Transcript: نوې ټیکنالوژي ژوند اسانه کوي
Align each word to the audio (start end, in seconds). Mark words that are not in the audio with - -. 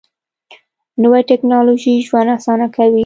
نوې 1.03 1.21
ټیکنالوژي 1.29 1.93
ژوند 2.07 2.29
اسانه 2.37 2.67
کوي 2.75 2.99